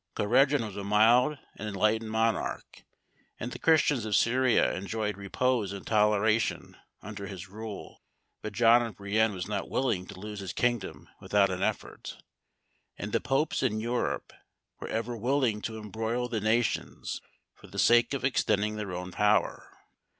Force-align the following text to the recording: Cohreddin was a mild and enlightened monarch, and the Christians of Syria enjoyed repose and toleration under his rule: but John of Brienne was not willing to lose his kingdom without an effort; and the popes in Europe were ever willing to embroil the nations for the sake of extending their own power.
Cohreddin 0.15 0.65
was 0.65 0.75
a 0.77 0.83
mild 0.83 1.37
and 1.57 1.69
enlightened 1.69 2.09
monarch, 2.09 2.81
and 3.39 3.51
the 3.51 3.59
Christians 3.59 4.03
of 4.03 4.15
Syria 4.15 4.73
enjoyed 4.73 5.15
repose 5.15 5.71
and 5.73 5.85
toleration 5.85 6.75
under 7.03 7.27
his 7.27 7.47
rule: 7.49 8.01
but 8.41 8.51
John 8.51 8.81
of 8.81 8.95
Brienne 8.95 9.31
was 9.31 9.47
not 9.47 9.69
willing 9.69 10.07
to 10.07 10.19
lose 10.19 10.39
his 10.39 10.53
kingdom 10.53 11.07
without 11.19 11.51
an 11.51 11.61
effort; 11.61 12.17
and 12.97 13.11
the 13.11 13.21
popes 13.21 13.61
in 13.61 13.79
Europe 13.79 14.33
were 14.79 14.87
ever 14.89 15.15
willing 15.15 15.61
to 15.61 15.77
embroil 15.77 16.27
the 16.27 16.41
nations 16.41 17.21
for 17.53 17.67
the 17.67 17.77
sake 17.77 18.15
of 18.15 18.25
extending 18.25 18.77
their 18.77 18.93
own 18.93 19.11
power. 19.11 19.67